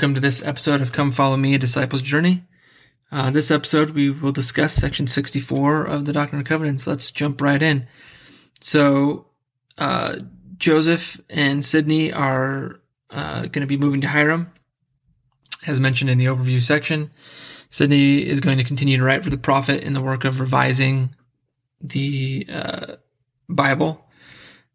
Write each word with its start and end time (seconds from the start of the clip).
Welcome 0.00 0.14
to 0.14 0.20
this 0.22 0.42
episode 0.42 0.80
of 0.80 0.92
Come 0.92 1.12
Follow 1.12 1.36
Me, 1.36 1.54
a 1.54 1.58
Disciple's 1.58 2.00
Journey. 2.00 2.42
Uh, 3.12 3.28
this 3.28 3.50
episode, 3.50 3.90
we 3.90 4.08
will 4.08 4.32
discuss 4.32 4.72
section 4.72 5.06
64 5.06 5.84
of 5.84 6.06
the 6.06 6.14
Doctrine 6.14 6.38
and 6.38 6.48
Covenants. 6.48 6.86
Let's 6.86 7.10
jump 7.10 7.42
right 7.42 7.62
in. 7.62 7.86
So, 8.62 9.26
uh, 9.76 10.20
Joseph 10.56 11.20
and 11.28 11.62
Sidney 11.62 12.10
are 12.14 12.80
uh, 13.10 13.42
going 13.42 13.60
to 13.60 13.66
be 13.66 13.76
moving 13.76 14.00
to 14.00 14.08
Hiram, 14.08 14.50
as 15.66 15.80
mentioned 15.80 16.08
in 16.08 16.16
the 16.16 16.24
overview 16.24 16.62
section. 16.62 17.10
Sidney 17.68 18.26
is 18.26 18.40
going 18.40 18.56
to 18.56 18.64
continue 18.64 18.96
to 18.96 19.04
write 19.04 19.22
for 19.22 19.28
the 19.28 19.36
prophet 19.36 19.82
in 19.82 19.92
the 19.92 20.00
work 20.00 20.24
of 20.24 20.40
revising 20.40 21.14
the 21.82 22.46
uh, 22.50 22.86
Bible, 23.50 24.02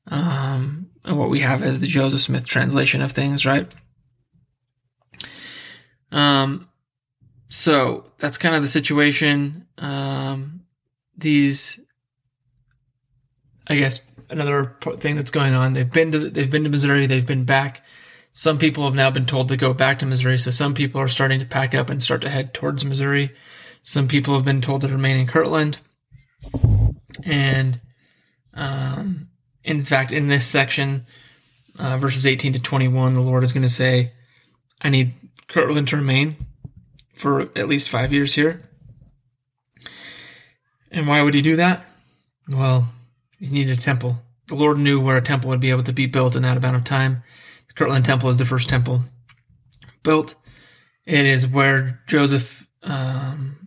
um, 0.06 0.92
and 1.04 1.18
what 1.18 1.32
we 1.32 1.40
have 1.40 1.64
as 1.64 1.82
the 1.82 1.88
Joseph 1.88 2.22
Smith 2.22 2.46
translation 2.46 3.02
of 3.02 3.14
things, 3.14 3.44
right? 3.44 3.72
Um, 6.16 6.70
so 7.50 8.06
that's 8.18 8.38
kind 8.38 8.56
of 8.56 8.64
the 8.64 8.70
situation. 8.70 9.68
Um, 9.78 10.62
these, 11.18 11.80
I 13.68 13.76
guess, 13.76 14.00
another 14.30 14.76
thing 15.00 15.18
that's 15.18 15.30
going 15.30 15.54
on. 15.54 15.74
They've 15.74 15.92
been 15.92 16.12
to 16.14 16.30
they've 16.30 16.50
been 16.50 16.64
to 16.64 16.70
Missouri. 16.70 17.06
They've 17.06 17.28
been 17.28 17.44
back. 17.44 17.84
Some 18.34 18.58
people 18.58 18.86
have 18.86 18.96
now 18.96 19.12
been 19.12 19.26
told 19.26 19.50
to 19.50 19.58
go 19.58 19.74
back 19.74 20.00
to 20.00 20.06
Missouri. 20.06 20.38
So 20.38 20.52
some 20.52 20.74
people 20.74 21.00
are 21.00 21.08
starting 21.08 21.40
to 21.40 21.46
pack 21.46 21.76
up 21.76 21.90
and 21.90 22.02
start 22.02 22.22
to 22.22 22.30
head 22.30 22.54
towards 22.54 22.84
Missouri. 22.84 23.32
Some 23.84 24.08
people 24.08 24.34
have 24.34 24.44
been 24.44 24.62
told 24.62 24.82
to 24.82 24.88
remain 24.88 25.18
in 25.18 25.28
Kirtland. 25.28 25.78
And 27.24 27.80
um, 28.54 29.30
in 29.64 29.84
fact, 29.84 30.12
in 30.12 30.28
this 30.28 30.46
section, 30.46 31.06
uh, 31.80 31.98
verses 31.98 32.26
18 32.26 32.54
to 32.54 32.60
21, 32.60 33.14
the 33.14 33.22
Lord 33.22 33.44
is 33.44 33.54
going 33.54 33.64
to 33.64 33.70
say, 33.70 34.12
I 34.82 34.90
need 34.90 35.14
Kirtland 35.48 35.88
to 35.90 35.98
remain 35.98 36.36
for 37.14 37.42
at 37.56 37.68
least 37.68 37.90
five 37.90 38.12
years 38.12 38.36
here. 38.36 38.62
And 40.92 41.08
why 41.08 41.22
would 41.22 41.34
he 41.34 41.42
do 41.42 41.56
that? 41.56 41.86
Well, 42.48 42.90
he 43.40 43.48
needed 43.48 43.78
a 43.78 43.82
temple. 43.82 44.18
The 44.48 44.56
Lord 44.56 44.78
knew 44.78 45.00
where 45.00 45.18
a 45.18 45.22
temple 45.22 45.50
would 45.50 45.60
be 45.60 45.72
able 45.72 45.84
to 45.84 45.94
be 45.94 46.06
built 46.06 46.36
in 46.36 46.44
that 46.44 46.58
amount 46.58 46.76
of 46.76 46.84
time. 46.84 47.24
The 47.68 47.74
Kirtland 47.74 48.06
Temple 48.06 48.30
is 48.30 48.38
the 48.38 48.46
first 48.46 48.70
temple 48.70 49.02
built. 50.04 50.36
It 51.06 51.26
is 51.26 51.48
where 51.48 52.02
Joseph 52.08 52.68
um, 52.84 53.66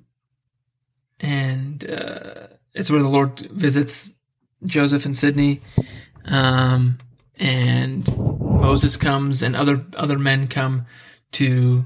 and 1.20 1.88
uh, 1.88 2.46
it's 2.74 2.90
where 2.90 3.02
the 3.02 3.08
Lord 3.08 3.40
visits 3.50 4.12
Joseph 4.64 5.04
and 5.04 5.16
Sidney, 5.16 5.60
um, 6.24 6.98
and 7.36 8.16
Moses 8.16 8.96
comes 8.96 9.42
and 9.42 9.54
other 9.54 9.84
other 9.96 10.18
men 10.18 10.46
come 10.46 10.86
to 11.32 11.84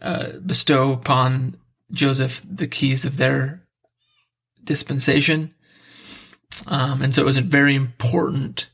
uh, 0.00 0.38
bestow 0.44 0.92
upon 0.92 1.56
Joseph 1.92 2.42
the 2.48 2.66
keys 2.66 3.04
of 3.04 3.16
their 3.16 3.62
dispensation. 4.62 5.54
Um, 6.66 7.02
and 7.02 7.14
so 7.14 7.22
it 7.22 7.26
was 7.26 7.36
a 7.36 7.42
very 7.42 7.74
important 7.74 8.68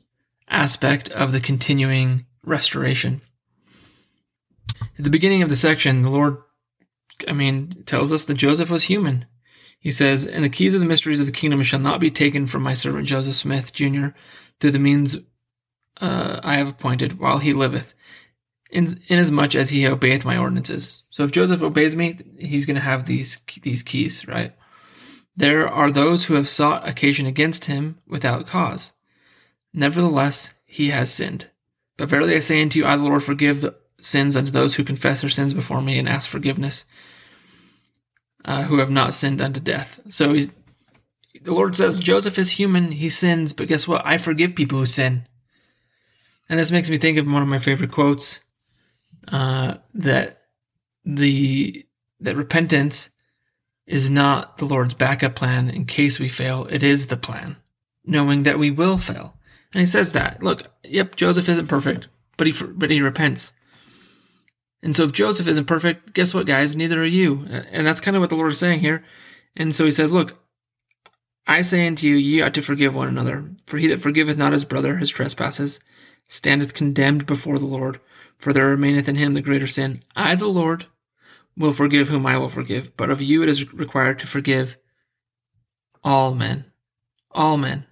aspect 0.49 1.09
of 1.11 1.33
the 1.33 1.41
continuing 1.41 2.27
restoration. 2.45 3.21
At 4.99 5.05
the 5.05 5.11
beginning 5.11 5.43
of 5.43 5.49
the 5.49 5.57
section, 5.57 6.03
the 6.03 6.11
Lord, 6.11 6.39
I 7.27 7.33
mean, 7.33 7.85
tells 7.87 8.13
us 8.13 8.25
that 8.25 8.35
Joseph 8.35 8.71
was 8.71 8.85
human. 8.85 9.27
He 9.79 9.91
says, 9.91 10.27
And 10.27 10.45
the 10.45 10.51
keys 10.51 10.75
of 10.75 10.81
the 10.81 10.87
mysteries 10.87 11.21
of 11.21 11.27
the 11.27 11.33
kingdom 11.33 11.63
shall 11.63 11.81
not 11.81 12.01
be 12.01 12.11
taken 12.11 12.47
from 12.47 12.63
my 12.63 12.75
servant 12.75 13.07
Joseph 13.07 13.35
Smith, 13.35 13.73
Jr., 13.73 14.09
through 14.61 14.73
the 14.73 14.79
means 14.79 15.17
uh, 16.01 16.41
I 16.43 16.57
have 16.57 16.69
appointed 16.69 17.19
while 17.19 17.39
he 17.39 17.53
liveth 17.53 17.95
in 18.71 19.01
inasmuch 19.09 19.55
as 19.55 19.71
he 19.71 19.87
obeyeth 19.87 20.25
my 20.25 20.37
ordinances. 20.37 21.03
So 21.11 21.25
if 21.25 21.33
Joseph 21.33 21.63
obeys 21.63 21.97
me, 21.97 22.19
he's 22.39 22.67
going 22.67 22.77
to 22.77 22.83
have 22.83 23.07
these 23.07 23.39
these 23.63 23.83
keys, 23.83 24.27
right? 24.27 24.55
There 25.37 25.69
are 25.69 25.91
those 25.91 26.25
who 26.25 26.35
have 26.35 26.49
sought 26.49 26.89
occasion 26.89 27.27
against 27.27 27.67
him 27.67 27.99
without 28.07 28.47
cause. 28.47 28.93
Nevertheless, 29.73 30.53
he 30.67 30.91
has 30.91 31.13
sinned. 31.13 31.49
But 31.97 32.09
verily 32.09 32.35
I 32.35 32.41
say 32.41 32.63
unto 32.63 32.79
you, 32.79 32.87
I 32.87 32.97
the 32.97 33.03
Lord 33.03 33.23
forgive 33.23 33.61
the 33.61 33.75
sins 34.01 34.37
unto 34.37 34.51
those 34.51 34.75
who 34.75 34.85
confess 34.85 35.21
their 35.21 35.31
sins 35.31 35.55
before 35.55 35.83
me 35.83 35.99
and 35.99 36.09
ask 36.09 36.29
forgiveness, 36.29 36.85
uh, 38.45 38.63
who 38.65 38.79
have 38.79 38.91
not 38.91 39.15
sinned 39.15 39.41
unto 39.41 39.61
death. 39.61 40.01
So 40.09 40.33
he's, 40.33 40.49
the 41.43 41.53
Lord 41.53 41.77
says 41.77 41.99
Joseph 41.99 42.39
is 42.39 42.51
human; 42.53 42.93
he 42.93 43.09
sins, 43.09 43.53
but 43.53 43.69
guess 43.69 43.87
what? 43.87 44.05
I 44.05 44.19
forgive 44.19 44.55
people 44.55 44.79
who 44.79 44.87
sin. 44.87 45.27
And 46.49 46.59
this 46.59 46.73
makes 46.73 46.91
me 46.91 46.97
think 46.97 47.17
of 47.17 47.27
one 47.27 47.43
of 47.43 47.49
my 47.49 47.59
favorite 47.59 47.93
quotes 47.93 48.41
uh, 49.29 49.75
that 49.95 50.43
the 51.05 51.87
that 52.21 52.37
repentance 52.37 53.11
is 53.87 54.11
not 54.11 54.59
the 54.59 54.67
Lord's 54.67 54.95
backup 54.95 55.35
plan 55.35 55.69
in 55.69 55.85
case 55.85 56.21
we 56.21 56.29
fail. 56.29 56.67
It 56.71 56.83
is 56.83 57.07
the 57.07 57.17
plan, 57.17 57.57
knowing 58.05 58.45
that 58.45 58.59
we 58.59 58.71
will 58.71 58.99
fail. 58.99 59.37
And 59.73 59.81
he 59.81 59.87
says 59.87 60.13
that. 60.13 60.43
Look, 60.43 60.65
yep, 60.85 61.17
Joseph 61.17 61.49
isn't 61.49 61.67
perfect, 61.67 62.09
but 62.37 62.47
he 62.47 62.53
but 62.53 62.91
he 62.91 63.01
repents. 63.01 63.53
And 64.83 64.97
so 64.97 65.05
if 65.05 65.13
Joseph 65.13 65.47
isn't 65.47 65.67
perfect, 65.67 66.15
guess 66.15 66.33
what, 66.33 66.47
guys? 66.47 66.75
Neither 66.75 67.03
are 67.03 67.07
you. 67.07 67.45
And 67.45 67.87
that's 67.87 68.01
kind 68.01 68.17
of 68.17 68.21
what 68.21 68.31
the 68.31 68.37
Lord 68.37 68.53
is 68.53 68.59
saying 68.59 68.81
here. 68.81 69.05
And 69.55 69.75
so 69.75 69.85
he 69.85 69.93
says, 69.93 70.11
look, 70.11 70.39
I 71.47 71.63
say 71.63 71.87
unto 71.87 72.07
you, 72.07 72.15
ye 72.15 72.41
ought 72.41 72.55
to 72.55 72.63
forgive 72.63 72.95
one 72.95 73.09
another. 73.09 73.51
For 73.67 73.77
he 73.77 73.89
that 73.89 74.01
forgiveth 74.01 74.39
not 74.39 74.53
his 74.53 74.65
brother 74.65 74.97
his 74.97 75.11
trespasses 75.11 75.81
standeth 76.29 76.75
condemned 76.75 77.27
before 77.27 77.59
the 77.59 77.67
Lord 77.67 78.01
for 78.41 78.53
there 78.53 78.69
remaineth 78.69 79.09
in 79.09 79.17
him 79.17 79.35
the 79.35 79.43
greater 79.43 79.67
sin. 79.67 80.03
I, 80.17 80.35
the 80.35 80.49
Lord, 80.49 80.87
will 81.57 81.75
forgive 81.75 82.09
whom 82.09 82.27
I 82.27 82.39
will 82.39 82.49
forgive, 82.49 82.97
but 82.97 83.11
of 83.11 83.21
you 83.21 83.43
it 83.43 83.49
is 83.49 83.73
required 83.73 84.19
to 84.21 84.27
forgive 84.27 84.77
all 86.03 86.35
men. 86.35 86.65
All 87.31 87.57
men. 87.57 87.85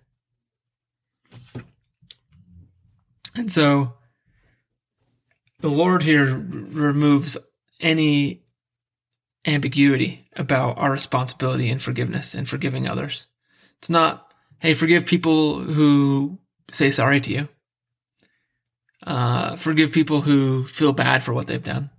And 3.37 3.53
so 3.53 3.93
the 5.61 5.69
Lord 5.69 6.03
here 6.03 6.35
removes 6.35 7.37
any 7.79 8.43
ambiguity 9.47 10.27
about 10.35 10.79
our 10.79 10.91
responsibility 10.91 11.69
in 11.69 11.79
forgiveness 11.79 12.35
and 12.35 12.49
forgiving 12.49 12.89
others. 12.89 13.27
It's 13.79 13.91
not, 13.91 14.33
hey, 14.61 14.75
forgive 14.75 15.07
people 15.07 15.61
who 15.61 16.39
say 16.71 16.91
sorry 16.91 17.21
to 17.21 17.33
you. 17.33 17.49
Uh, 19.07 19.57
forgive 19.57 19.93
people 19.93 20.23
who 20.23 20.67
feel 20.67 20.93
bad 20.93 21.23
for 21.23 21.33
what 21.33 21.47
they've 21.47 21.63
done. 21.63 21.91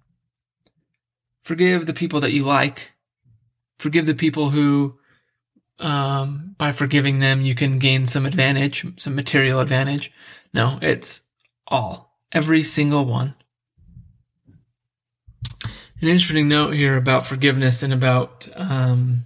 Forgive 1.44 1.86
the 1.86 1.94
people 1.94 2.20
that 2.20 2.34
you 2.34 2.44
like. 2.44 2.92
Forgive 3.78 4.06
the 4.06 4.14
people 4.14 4.50
who, 4.50 5.00
um, 5.80 6.56
by 6.58 6.72
forgiving 6.72 7.20
them, 7.20 7.42
you 7.42 7.56
can 7.56 7.80
gain 7.80 8.06
some 8.06 8.26
advantage, 8.26 8.86
some 8.98 9.16
material 9.16 9.60
advantage. 9.60 10.12
No, 10.54 10.78
it's 10.82 11.22
all, 11.68 12.18
every 12.32 12.64
single 12.64 13.06
one. 13.06 13.36
An 16.02 16.07
interesting 16.07 16.48
note 16.48 16.74
here 16.74 16.95
about 16.95 17.28
forgiveness 17.28 17.84
and 17.84 17.94
about 17.94 18.48
um, 18.56 19.25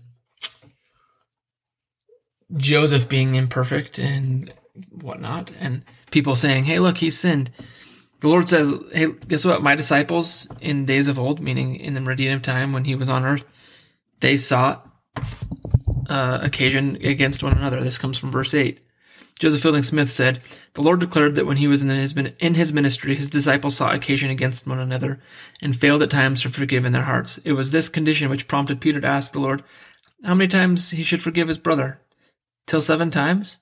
Joseph 2.56 3.08
being 3.08 3.36
imperfect 3.36 4.00
and 4.00 4.54
whatnot, 4.90 5.52
and 5.60 5.84
people 6.14 6.38
saying, 6.38 6.64
"Hey, 6.64 6.80
look, 6.80 7.00
he 7.00 7.10
sinned." 7.10 7.52
The 8.22 8.30
Lord 8.30 8.48
says, 8.48 8.74
"Hey, 8.94 9.08
guess 9.28 9.44
what? 9.44 9.62
My 9.62 9.76
disciples 9.76 10.48
in 10.62 10.86
days 10.86 11.10
of 11.10 11.20
old, 11.20 11.42
meaning 11.42 11.76
in 11.76 11.94
the 11.94 12.00
meridian 12.00 12.34
of 12.34 12.42
time 12.42 12.72
when 12.72 12.86
He 12.86 12.96
was 12.96 13.10
on 13.10 13.26
earth, 13.26 13.44
they 14.22 14.38
sought 14.38 14.88
uh, 16.08 16.40
occasion 16.42 16.98
against 17.04 17.44
one 17.44 17.58
another." 17.58 17.84
This 17.84 17.98
comes 17.98 18.18
from 18.18 18.32
verse 18.32 18.54
eight. 18.54 18.80
Joseph 19.40 19.62
Fielding 19.62 19.84
Smith 19.84 20.10
said, 20.10 20.40
"The 20.76 20.82
Lord 20.82 21.02
declared 21.02 21.36
that 21.36 21.48
when 21.48 21.58
He 21.58 21.68
was 21.68 21.82
in 21.82 21.90
His 21.90 22.14
in 22.14 22.54
His 22.54 22.72
ministry, 22.72 23.16
His 23.16 23.30
disciples 23.30 23.76
sought 23.76 23.96
occasion 23.96 24.30
against 24.30 24.66
one 24.66 24.80
another, 24.80 25.20
and 25.62 25.76
failed 25.76 26.04
at 26.04 26.10
times 26.10 26.44
to 26.44 26.50
forgive 26.50 26.86
in 26.86 26.94
their 26.94 27.10
hearts. 27.12 27.40
It 27.44 27.54
was 27.54 27.72
this 27.72 27.90
condition 27.90 28.30
which 28.30 28.48
prompted 28.48 28.80
Peter 28.80 29.02
to 29.02 29.08
ask 29.08 29.34
the 29.34 29.40
Lord." 29.40 29.64
How 30.24 30.36
many 30.36 30.48
times 30.48 30.92
he 30.92 31.04
should 31.04 31.22
forgive 31.22 31.50
his 31.50 31.58
brother? 31.58 32.00
Till 32.66 32.80
seven 32.80 33.12
times? 33.12 33.58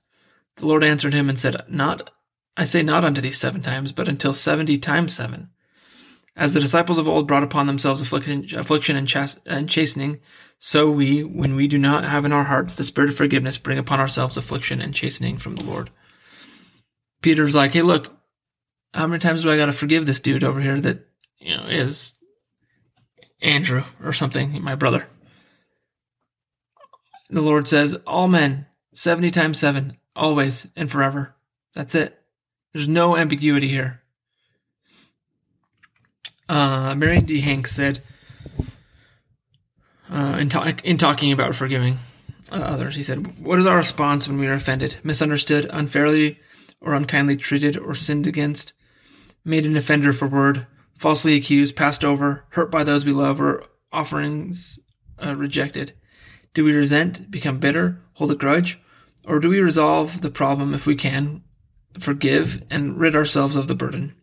The 0.57 0.67
Lord 0.67 0.83
answered 0.83 1.13
him 1.13 1.27
and 1.27 1.39
said, 1.39 1.55
Not 1.67 2.11
I 2.57 2.63
say 2.65 2.83
not 2.83 3.03
unto 3.03 3.21
thee 3.21 3.31
seven 3.31 3.61
times, 3.61 3.91
but 3.91 4.07
until 4.07 4.33
seventy 4.33 4.77
times 4.77 5.13
seven. 5.13 5.49
As 6.35 6.53
the 6.53 6.59
disciples 6.59 6.97
of 6.97 7.07
old 7.07 7.27
brought 7.27 7.43
upon 7.43 7.67
themselves 7.67 8.01
affliction, 8.01 8.47
and, 8.95 9.37
and 9.45 9.69
chastening, 9.69 10.19
so 10.59 10.89
we, 10.89 11.23
when 11.23 11.55
we 11.55 11.67
do 11.67 11.77
not 11.77 12.05
have 12.05 12.23
in 12.23 12.31
our 12.31 12.45
hearts 12.45 12.75
the 12.75 12.83
spirit 12.83 13.09
of 13.09 13.17
forgiveness, 13.17 13.57
bring 13.57 13.77
upon 13.77 13.99
ourselves 13.99 14.37
affliction 14.37 14.79
and 14.79 14.93
chastening 14.93 15.37
from 15.37 15.55
the 15.55 15.63
Lord. 15.63 15.89
Peter's 17.21 17.55
like, 17.55 17.73
hey, 17.73 17.81
look, 17.81 18.13
how 18.93 19.07
many 19.07 19.19
times 19.19 19.43
do 19.43 19.51
I 19.51 19.57
got 19.57 19.65
to 19.65 19.71
forgive 19.73 20.05
this 20.05 20.19
dude 20.19 20.43
over 20.43 20.61
here 20.61 20.79
that, 20.79 21.05
you 21.39 21.55
know, 21.55 21.67
is 21.67 22.13
Andrew 23.41 23.83
or 24.03 24.13
something, 24.13 24.61
my 24.63 24.75
brother? 24.75 25.07
The 27.29 27.41
Lord 27.41 27.67
says, 27.67 27.95
all 28.05 28.27
men, 28.27 28.67
70 28.93 29.31
times 29.31 29.59
7, 29.59 29.97
always 30.15 30.67
and 30.75 30.91
forever. 30.91 31.35
That's 31.73 31.95
it. 31.95 32.20
There's 32.73 32.87
no 32.87 33.17
ambiguity 33.17 33.67
here. 33.67 34.01
uh, 36.49 36.93
Marion 36.95 37.25
D. 37.25 37.41
Hanks 37.41 37.73
said, 37.73 38.01
uh, 40.09 40.37
in, 40.39 40.49
ta- 40.49 40.73
in 40.83 40.97
talking 40.97 41.31
about 41.31 41.55
forgiving 41.55 41.97
uh, 42.51 42.55
others, 42.55 42.95
he 42.95 43.03
said, 43.03 43.41
What 43.43 43.59
is 43.59 43.65
our 43.65 43.77
response 43.77 44.27
when 44.27 44.37
we 44.37 44.47
are 44.47 44.53
offended, 44.53 44.97
misunderstood, 45.03 45.69
unfairly 45.71 46.39
or 46.81 46.93
unkindly 46.93 47.37
treated, 47.37 47.77
or 47.77 47.95
sinned 47.95 48.27
against, 48.27 48.73
made 49.45 49.65
an 49.65 49.77
offender 49.77 50.11
for 50.11 50.27
word, 50.27 50.67
falsely 50.97 51.35
accused, 51.35 51.75
passed 51.75 52.03
over, 52.03 52.43
hurt 52.49 52.71
by 52.71 52.83
those 52.83 53.05
we 53.05 53.13
love, 53.13 53.39
or 53.39 53.63
offerings 53.93 54.79
uh, 55.23 55.35
rejected? 55.35 55.93
Do 56.53 56.65
we 56.65 56.73
resent, 56.73 57.31
become 57.31 57.59
bitter, 57.59 58.01
hold 58.13 58.31
a 58.31 58.35
grudge, 58.35 58.79
or 59.25 59.39
do 59.39 59.47
we 59.49 59.61
resolve 59.61 60.21
the 60.21 60.31
problem 60.31 60.73
if 60.73 60.85
we 60.85 60.95
can, 60.95 61.43
forgive, 61.99 62.63
and 62.69 62.97
rid 62.97 63.15
ourselves 63.15 63.55
of 63.55 63.67
the 63.67 63.75
burden? 63.75 64.15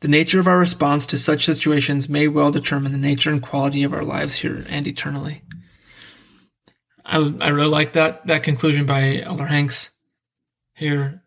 The 0.00 0.08
nature 0.08 0.40
of 0.40 0.46
our 0.46 0.58
response 0.58 1.06
to 1.06 1.18
such 1.18 1.46
situations 1.46 2.08
may 2.08 2.28
well 2.28 2.50
determine 2.50 2.92
the 2.92 2.98
nature 2.98 3.30
and 3.30 3.42
quality 3.42 3.82
of 3.82 3.94
our 3.94 4.04
lives 4.04 4.36
here 4.36 4.64
and 4.68 4.86
eternally. 4.86 5.42
I, 7.04 7.18
was, 7.18 7.30
I 7.40 7.48
really 7.48 7.68
like 7.68 7.92
that 7.92 8.26
that 8.26 8.42
conclusion 8.42 8.84
by 8.84 9.20
Elder 9.20 9.46
Hanks 9.46 9.90
here. 10.74 11.22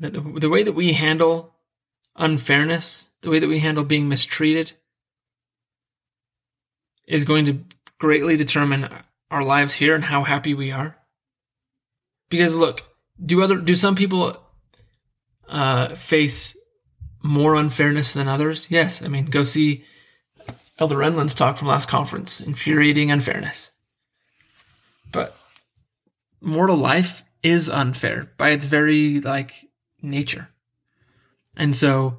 That 0.00 0.12
the, 0.12 0.20
the 0.20 0.48
way 0.48 0.64
that 0.64 0.72
we 0.72 0.94
handle 0.94 1.54
unfairness, 2.16 3.08
the 3.22 3.30
way 3.30 3.38
that 3.38 3.48
we 3.48 3.60
handle 3.60 3.84
being 3.84 4.08
mistreated, 4.08 4.72
is 7.06 7.24
going 7.24 7.44
to 7.44 7.60
greatly 7.98 8.36
determine 8.36 8.88
our 9.30 9.44
lives 9.44 9.74
here 9.74 9.94
and 9.94 10.04
how 10.04 10.24
happy 10.24 10.52
we 10.52 10.72
are. 10.72 10.96
Because 12.28 12.56
look, 12.56 12.82
do 13.24 13.40
other 13.42 13.56
do 13.56 13.76
some 13.76 13.94
people 13.94 14.43
uh, 15.48 15.94
face 15.94 16.56
more 17.22 17.54
unfairness 17.54 18.12
than 18.14 18.28
others? 18.28 18.70
Yes. 18.70 19.02
I 19.02 19.08
mean, 19.08 19.26
go 19.26 19.42
see 19.42 19.84
Elder 20.78 20.96
Renlund's 20.96 21.34
talk 21.34 21.56
from 21.56 21.68
last 21.68 21.88
conference, 21.88 22.40
infuriating 22.40 23.10
unfairness. 23.10 23.70
But 25.10 25.36
mortal 26.40 26.76
life 26.76 27.24
is 27.42 27.68
unfair 27.68 28.30
by 28.36 28.50
its 28.50 28.64
very 28.64 29.20
like 29.20 29.66
nature. 30.02 30.48
And 31.56 31.76
so 31.76 32.18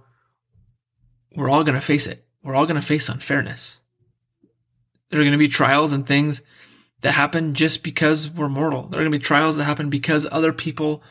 we're 1.35 1.49
all 1.49 1.63
going 1.63 1.75
to 1.75 1.81
face 1.81 2.07
it. 2.07 2.25
We're 2.43 2.55
all 2.55 2.65
going 2.65 2.79
to 2.79 2.85
face 2.85 3.09
unfairness. 3.09 3.79
There 5.09 5.19
are 5.19 5.23
going 5.23 5.33
to 5.33 5.37
be 5.37 5.47
trials 5.47 5.91
and 5.91 6.05
things 6.05 6.41
that 7.01 7.11
happen 7.11 7.53
just 7.53 7.83
because 7.83 8.29
we're 8.29 8.49
mortal. 8.49 8.83
There 8.83 8.99
are 8.99 9.03
going 9.03 9.11
to 9.11 9.17
be 9.17 9.23
trials 9.23 9.57
that 9.57 9.65
happen 9.65 9.89
because 9.89 10.25
other 10.31 10.53
people 10.53 11.03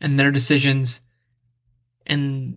and 0.00 0.18
their 0.18 0.30
decisions 0.30 1.00
and 2.06 2.56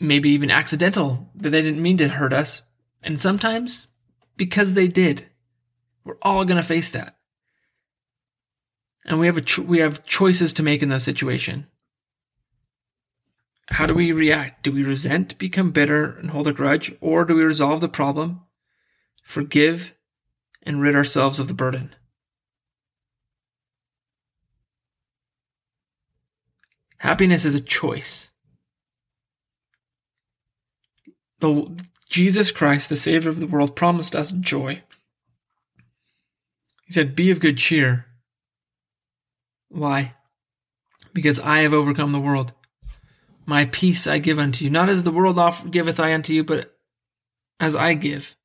maybe 0.00 0.30
even 0.30 0.50
accidental, 0.50 1.30
that 1.34 1.50
they 1.50 1.62
didn't 1.62 1.82
mean 1.82 1.98
to 1.98 2.08
hurt 2.08 2.32
us. 2.32 2.62
And 3.02 3.20
sometimes 3.20 3.88
because 4.36 4.74
they 4.74 4.88
did. 4.88 5.26
We're 6.04 6.18
all 6.22 6.44
going 6.44 6.60
to 6.60 6.66
face 6.66 6.90
that. 6.90 7.16
And 9.04 9.20
we 9.20 9.26
have 9.26 9.36
a 9.36 9.42
cho- 9.42 9.62
we 9.62 9.78
have 9.78 10.04
choices 10.04 10.54
to 10.54 10.62
make 10.62 10.82
in 10.82 10.88
that 10.88 11.02
situation. 11.02 11.66
How 13.68 13.86
do 13.86 13.94
we 13.94 14.12
react? 14.12 14.62
Do 14.62 14.72
we 14.72 14.82
resent, 14.82 15.38
become 15.38 15.70
bitter, 15.70 16.04
and 16.04 16.30
hold 16.30 16.48
a 16.48 16.52
grudge? 16.52 16.94
Or 17.00 17.24
do 17.24 17.34
we 17.34 17.42
resolve 17.42 17.80
the 17.80 17.88
problem, 17.88 18.42
forgive, 19.22 19.94
and 20.62 20.80
rid 20.80 20.94
ourselves 20.94 21.40
of 21.40 21.48
the 21.48 21.54
burden? 21.54 21.94
Happiness 26.98 27.44
is 27.44 27.54
a 27.54 27.60
choice 27.60 28.30
the 31.44 31.76
Jesus 32.08 32.50
Christ, 32.50 32.88
the 32.88 32.96
Savior 32.96 33.28
of 33.28 33.40
the 33.40 33.46
world, 33.46 33.76
promised 33.76 34.14
us 34.14 34.30
joy. 34.30 34.82
He 36.86 36.92
said, 36.92 37.16
Be 37.16 37.30
of 37.30 37.40
good 37.40 37.58
cheer. 37.58 38.06
Why? 39.68 40.14
Because 41.12 41.40
I 41.40 41.60
have 41.60 41.74
overcome 41.74 42.12
the 42.12 42.20
world. 42.20 42.52
My 43.46 43.66
peace 43.66 44.06
I 44.06 44.18
give 44.18 44.38
unto 44.38 44.64
you, 44.64 44.70
not 44.70 44.88
as 44.88 45.02
the 45.02 45.10
world 45.10 45.38
giveth 45.70 46.00
I 46.00 46.14
unto 46.14 46.32
you, 46.32 46.44
but 46.44 46.74
as 47.60 47.74
I 47.74 47.94
give. 47.94 48.36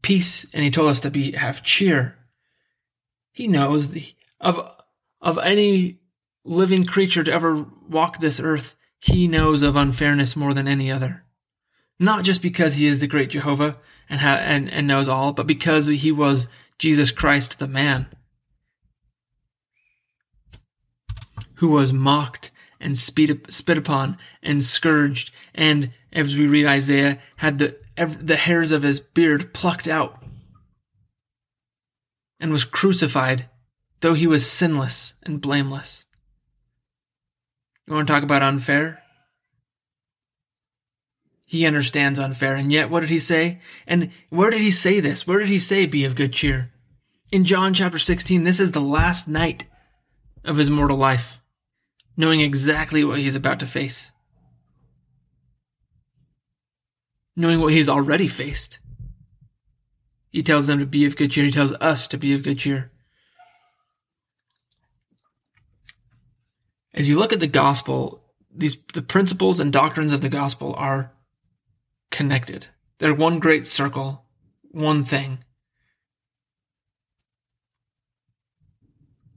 Peace, 0.00 0.46
and 0.54 0.64
he 0.64 0.70
told 0.70 0.88
us 0.88 1.00
to 1.00 1.10
be 1.10 1.32
have 1.32 1.62
cheer. 1.62 2.16
He 3.32 3.46
knows 3.46 3.90
the, 3.90 4.06
of 4.40 4.58
of 5.20 5.36
any 5.38 6.00
living 6.44 6.86
creature 6.86 7.22
to 7.22 7.32
ever 7.32 7.66
walk 7.88 8.18
this 8.18 8.40
earth, 8.40 8.74
he 9.00 9.26
knows 9.26 9.62
of 9.62 9.76
unfairness 9.76 10.36
more 10.36 10.54
than 10.54 10.68
any 10.68 10.90
other. 10.90 11.24
Not 11.98 12.24
just 12.24 12.42
because 12.42 12.74
he 12.74 12.86
is 12.86 13.00
the 13.00 13.06
great 13.06 13.30
Jehovah 13.30 13.78
and, 14.08 14.20
ha- 14.20 14.36
and, 14.36 14.70
and 14.70 14.86
knows 14.86 15.08
all, 15.08 15.32
but 15.32 15.46
because 15.46 15.86
he 15.86 16.12
was 16.12 16.48
Jesus 16.78 17.10
Christ 17.10 17.58
the 17.58 17.68
man 17.68 18.06
who 21.56 21.68
was 21.68 21.92
mocked 21.92 22.50
and 22.80 22.96
spit 22.98 23.76
upon 23.76 24.16
and 24.42 24.64
scourged, 24.64 25.30
and 25.54 25.92
as 26.10 26.34
we 26.34 26.46
read 26.46 26.64
Isaiah, 26.64 27.18
had 27.36 27.58
the 27.58 27.76
the 28.18 28.36
hairs 28.36 28.72
of 28.72 28.82
his 28.82 28.98
beard 28.98 29.52
plucked 29.52 29.86
out, 29.86 30.22
and 32.40 32.50
was 32.50 32.64
crucified, 32.64 33.44
though 34.00 34.14
he 34.14 34.26
was 34.26 34.50
sinless 34.50 35.12
and 35.22 35.42
blameless. 35.42 36.06
You 37.90 37.96
want 37.96 38.06
to 38.06 38.14
talk 38.14 38.22
about 38.22 38.44
unfair? 38.44 39.02
He 41.44 41.66
understands 41.66 42.20
unfair, 42.20 42.54
and 42.54 42.70
yet 42.70 42.88
what 42.88 43.00
did 43.00 43.08
he 43.08 43.18
say? 43.18 43.58
And 43.84 44.12
where 44.28 44.50
did 44.50 44.60
he 44.60 44.70
say 44.70 45.00
this? 45.00 45.26
Where 45.26 45.40
did 45.40 45.48
he 45.48 45.58
say, 45.58 45.86
be 45.86 46.04
of 46.04 46.14
good 46.14 46.32
cheer? 46.32 46.70
In 47.32 47.44
John 47.44 47.74
chapter 47.74 47.98
16, 47.98 48.44
this 48.44 48.60
is 48.60 48.70
the 48.70 48.80
last 48.80 49.26
night 49.26 49.64
of 50.44 50.56
his 50.56 50.70
mortal 50.70 50.98
life, 50.98 51.38
knowing 52.16 52.40
exactly 52.40 53.02
what 53.02 53.18
he's 53.18 53.34
about 53.34 53.58
to 53.58 53.66
face, 53.66 54.12
knowing 57.34 57.58
what 57.58 57.72
he's 57.72 57.88
already 57.88 58.28
faced. 58.28 58.78
He 60.30 60.44
tells 60.44 60.68
them 60.68 60.78
to 60.78 60.86
be 60.86 61.04
of 61.06 61.16
good 61.16 61.32
cheer. 61.32 61.44
He 61.44 61.50
tells 61.50 61.72
us 61.72 62.06
to 62.06 62.16
be 62.16 62.32
of 62.34 62.44
good 62.44 62.60
cheer. 62.60 62.92
As 66.94 67.08
you 67.08 67.18
look 67.18 67.32
at 67.32 67.40
the 67.40 67.46
gospel, 67.46 68.24
these 68.54 68.76
the 68.94 69.02
principles 69.02 69.60
and 69.60 69.72
doctrines 69.72 70.12
of 70.12 70.20
the 70.20 70.28
gospel 70.28 70.74
are 70.76 71.12
connected. 72.10 72.66
They're 72.98 73.14
one 73.14 73.38
great 73.38 73.66
circle, 73.66 74.24
one 74.70 75.04
thing. 75.04 75.38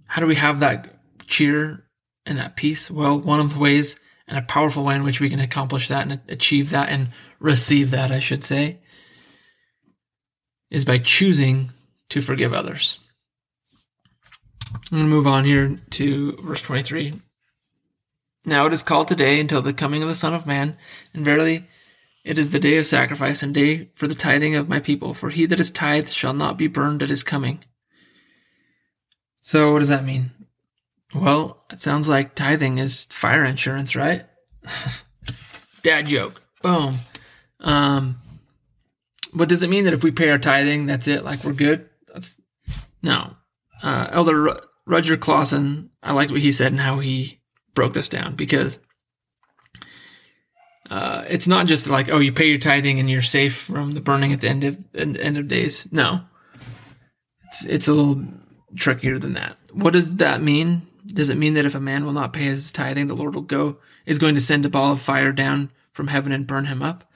How 0.07 0.22
do 0.22 0.27
we 0.27 0.36
have 0.36 0.60
that 0.60 0.95
cheer 1.27 1.86
and 2.25 2.38
that 2.38 2.55
peace? 2.55 2.91
Well, 2.91 3.19
one 3.19 3.39
of 3.39 3.53
the 3.53 3.60
ways 3.60 3.98
and 4.27 4.38
a 4.38 4.41
powerful 4.41 4.83
way 4.83 4.95
in 4.95 5.03
which 5.03 5.19
we 5.19 5.29
can 5.29 5.39
accomplish 5.39 5.88
that 5.88 6.07
and 6.07 6.22
achieve 6.27 6.69
that 6.69 6.89
and 6.89 7.10
receive 7.39 7.91
that, 7.91 8.12
I 8.12 8.19
should 8.19 8.43
say, 8.43 8.79
is 10.69 10.86
by 10.86 10.98
choosing 10.98 11.72
to 12.10 12.22
forgive 12.22 12.53
others. 12.53 13.00
I'm 14.74 14.98
going 14.98 15.03
to 15.03 15.10
move 15.10 15.27
on 15.27 15.45
here 15.45 15.79
to 15.91 16.38
verse 16.43 16.62
23. 16.62 17.22
Now 18.45 18.65
it 18.65 18.73
is 18.73 18.83
called 18.83 19.07
today 19.07 19.39
until 19.39 19.62
the 19.62 19.73
coming 19.73 20.01
of 20.01 20.09
the 20.09 20.15
Son 20.15 20.33
of 20.33 20.45
Man, 20.45 20.77
and 21.13 21.23
verily 21.23 21.67
it 22.23 22.38
is 22.38 22.51
the 22.51 22.59
day 22.59 22.77
of 22.77 22.88
sacrifice 22.88 23.43
and 23.43 23.53
day 23.53 23.89
for 23.95 24.07
the 24.07 24.15
tithing 24.15 24.55
of 24.55 24.69
my 24.69 24.79
people, 24.79 25.13
for 25.13 25.29
he 25.29 25.45
that 25.45 25.59
is 25.59 25.71
tithed 25.71 26.09
shall 26.09 26.33
not 26.33 26.57
be 26.57 26.67
burned 26.67 27.03
at 27.03 27.09
his 27.09 27.23
coming. 27.23 27.63
So 29.41 29.73
what 29.73 29.79
does 29.79 29.89
that 29.89 30.05
mean? 30.05 30.31
Well, 31.13 31.63
it 31.71 31.79
sounds 31.79 32.09
like 32.09 32.33
tithing 32.33 32.77
is 32.77 33.05
fire 33.05 33.43
insurance, 33.43 33.95
right? 33.95 34.25
Dad 35.83 36.07
joke. 36.07 36.41
Boom. 36.62 37.00
Um, 37.59 38.21
but 39.33 39.50
does 39.50 39.63
it 39.63 39.69
mean 39.69 39.83
that 39.85 39.93
if 39.93 40.03
we 40.03 40.12
pay 40.12 40.29
our 40.29 40.38
tithing, 40.38 40.85
that's 40.85 41.07
it? 41.07 41.23
Like 41.23 41.43
we're 41.43 41.53
good? 41.53 41.89
That's 42.12 42.39
no. 43.01 43.35
Uh, 43.81 44.07
Elder 44.12 44.62
Rudger 44.88 45.19
Clawson, 45.19 45.89
I 46.01 46.13
liked 46.13 46.31
what 46.31 46.41
he 46.41 46.51
said 46.51 46.71
and 46.71 46.81
how 46.81 47.00
he 47.00 47.41
broke 47.74 47.94
this 47.94 48.10
down 48.10 48.36
because 48.36 48.80
uh, 50.89 51.24
it's 51.27 51.48
not 51.48 51.65
just 51.65 51.88
like 51.88 52.10
oh 52.10 52.20
you 52.20 52.32
pay 52.32 52.48
your 52.48 52.60
tithing 52.60 53.00
and 53.00 53.10
you're 53.10 53.22
safe 53.22 53.56
from 53.56 53.94
the 53.94 54.01
burning 54.01 54.34
at 54.34 54.42
the 54.42 54.50
end 54.50 54.63
of 54.63 54.77
end 54.96 55.38
of 55.38 55.48
days. 55.48 55.88
No, 55.92 56.22
it's 57.46 57.65
it's 57.65 57.88
a 57.88 57.94
little 57.94 58.24
trickier 58.75 59.18
than 59.18 59.34
that. 59.34 59.58
What 59.72 59.94
does 59.94 60.15
that 60.15 60.42
mean? 60.42 60.84
Does 61.06 61.30
it 61.30 61.38
mean 61.38 61.53
that 61.56 61.65
if 61.65 61.75
a 61.75 61.80
man 61.80 62.06
will 62.06 62.13
not 62.13 62.34
pay 62.34 62.44
his 62.44 62.72
tithing, 62.72 63.08
the 63.08 63.15
Lord 63.15 63.36
will 63.36 63.42
go 63.42 63.77
is 64.06 64.20
going 64.20 64.36
to 64.36 64.42
send 64.42 64.65
a 64.65 64.70
ball 64.70 64.92
of 64.92 65.01
fire 65.01 65.32
down 65.32 65.72
from 65.94 66.08
heaven 66.08 66.32
and 66.32 66.48
burn 66.48 66.65
him 66.65 66.82
up? 66.82 67.10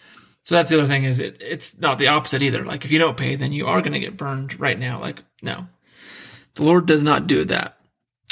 So 0.43 0.55
that's 0.55 0.71
the 0.71 0.77
other 0.77 0.87
thing 0.87 1.03
is 1.03 1.19
it 1.19 1.37
it's 1.41 1.77
not 1.77 1.99
the 1.99 2.07
opposite 2.07 2.41
either. 2.41 2.63
Like 2.63 2.85
if 2.85 2.91
you 2.91 2.99
don't 2.99 3.17
pay, 3.17 3.35
then 3.35 3.51
you 3.51 3.67
are 3.67 3.81
going 3.81 3.93
to 3.93 3.99
get 3.99 4.17
burned 4.17 4.59
right 4.59 4.79
now. 4.79 4.99
Like 4.99 5.23
no, 5.41 5.67
the 6.55 6.63
Lord 6.63 6.85
does 6.85 7.03
not 7.03 7.27
do 7.27 7.43
that. 7.45 7.77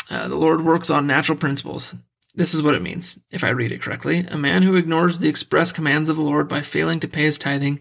Uh, 0.10 0.28
the 0.28 0.36
Lord 0.36 0.64
works 0.64 0.90
on 0.90 1.08
natural 1.08 1.38
principles 1.38 1.94
This 2.36 2.54
is 2.54 2.62
what 2.62 2.76
it 2.76 2.82
means, 2.82 3.18
if 3.32 3.44
I 3.44 3.50
read 3.50 3.72
it 3.72 3.82
correctly. 3.82 4.26
A 4.30 4.38
man 4.38 4.64
who 4.64 4.76
ignores 4.76 5.20
the 5.20 5.30
express 5.30 5.72
commands 5.72 6.10
of 6.10 6.18
the 6.18 6.22
Lord 6.22 6.50
by 6.50 6.62
failing 6.62 7.00
to 7.00 7.08
pay 7.08 7.24
his 7.24 7.38
tithing, 7.38 7.80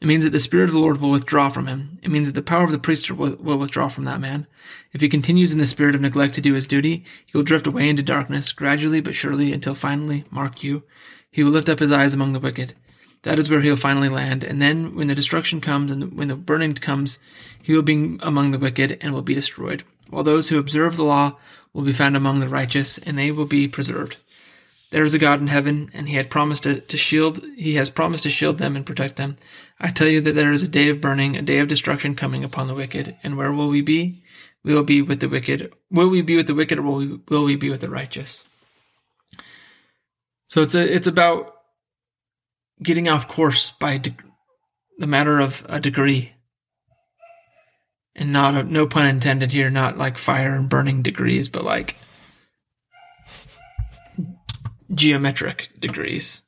it 0.00 0.06
means 0.06 0.24
that 0.24 0.30
the 0.30 0.40
Spirit 0.40 0.70
of 0.70 0.74
the 0.74 0.80
Lord 0.80 1.00
will 1.00 1.10
withdraw 1.10 1.50
from 1.50 1.66
him. 1.66 1.98
It 2.02 2.10
means 2.10 2.28
that 2.28 2.34
the 2.34 2.42
power 2.42 2.64
of 2.64 2.72
the 2.72 2.78
priesthood 2.78 3.18
will, 3.18 3.58
withdraw 3.58 3.88
from 3.88 4.04
that 4.04 4.20
man. 4.20 4.46
If 4.92 5.02
he 5.02 5.08
continues 5.08 5.52
in 5.52 5.58
the 5.58 5.66
spirit 5.66 5.94
of 5.94 6.00
neglect 6.00 6.34
to 6.34 6.40
do 6.40 6.54
his 6.54 6.66
duty, 6.66 7.04
he 7.26 7.36
will 7.36 7.44
drift 7.44 7.66
away 7.66 7.88
into 7.88 8.02
darkness, 8.02 8.52
gradually 8.52 9.00
but 9.00 9.14
surely, 9.14 9.52
until 9.52 9.74
finally, 9.74 10.24
mark 10.30 10.62
you, 10.62 10.82
he 11.30 11.42
will 11.44 11.52
lift 11.52 11.68
up 11.68 11.78
his 11.78 11.92
eyes 11.92 12.14
among 12.14 12.32
the 12.32 12.40
wicked. 12.40 12.74
That 13.24 13.38
is 13.38 13.50
where 13.50 13.60
he'll 13.60 13.76
finally 13.76 14.08
land. 14.08 14.44
And 14.44 14.62
then, 14.62 14.94
when 14.94 15.08
the 15.08 15.14
destruction 15.14 15.60
comes 15.60 15.90
and 15.90 16.16
when 16.16 16.28
the 16.28 16.36
burning 16.36 16.74
comes, 16.74 17.18
he 17.60 17.74
will 17.74 17.82
be 17.82 18.18
among 18.20 18.52
the 18.52 18.58
wicked 18.58 18.98
and 19.00 19.12
will 19.12 19.22
be 19.22 19.34
destroyed. 19.34 19.82
While 20.08 20.24
those 20.24 20.48
who 20.48 20.58
observe 20.58 20.96
the 20.96 21.04
law 21.04 21.36
will 21.72 21.82
be 21.82 21.92
found 21.92 22.16
among 22.16 22.40
the 22.40 22.48
righteous, 22.48 22.98
and 22.98 23.18
they 23.18 23.32
will 23.32 23.46
be 23.46 23.66
preserved. 23.66 24.18
There 24.90 25.02
is 25.02 25.14
a 25.14 25.18
God 25.18 25.40
in 25.40 25.48
heaven, 25.48 25.90
and 25.92 26.08
he 26.08 26.14
had 26.14 26.30
promised 26.30 26.62
to, 26.62 26.80
to 26.80 26.96
shield 26.96 27.44
he 27.56 27.74
has 27.74 27.90
promised 27.90 28.22
to 28.22 28.30
shield 28.30 28.58
them 28.58 28.76
and 28.76 28.86
protect 28.86 29.16
them. 29.16 29.38
I 29.80 29.90
tell 29.90 30.06
you 30.06 30.20
that 30.20 30.34
there 30.34 30.52
is 30.52 30.62
a 30.62 30.68
day 30.68 30.88
of 30.88 31.00
burning, 31.00 31.34
a 31.34 31.42
day 31.42 31.58
of 31.58 31.66
destruction 31.66 32.14
coming 32.14 32.44
upon 32.44 32.68
the 32.68 32.74
wicked. 32.74 33.16
And 33.24 33.36
where 33.36 33.52
will 33.52 33.68
we 33.68 33.80
be? 33.80 34.22
We 34.62 34.72
will 34.72 34.84
be 34.84 35.02
with 35.02 35.20
the 35.20 35.28
wicked. 35.28 35.72
Will 35.90 36.08
we 36.08 36.22
be 36.22 36.36
with 36.36 36.46
the 36.46 36.54
wicked, 36.54 36.78
or 36.78 36.82
will 36.82 36.96
we, 36.96 37.18
will 37.28 37.44
we 37.44 37.56
be 37.56 37.70
with 37.70 37.80
the 37.80 37.90
righteous? 37.90 38.44
So 40.46 40.62
it's 40.62 40.74
a, 40.74 40.94
it's 40.94 41.08
about 41.08 41.53
getting 42.82 43.08
off 43.08 43.28
course 43.28 43.70
by 43.70 43.98
de- 43.98 44.16
the 44.98 45.06
matter 45.06 45.40
of 45.40 45.64
a 45.68 45.80
degree, 45.80 46.32
and 48.14 48.32
not 48.32 48.54
a, 48.54 48.62
no 48.62 48.86
pun 48.86 49.06
intended 49.06 49.52
here, 49.52 49.70
not 49.70 49.98
like 49.98 50.18
fire 50.18 50.54
and 50.54 50.68
burning 50.68 51.02
degrees, 51.02 51.48
but 51.48 51.64
like 51.64 51.96
geometric 54.94 55.70
degrees, 55.78 56.42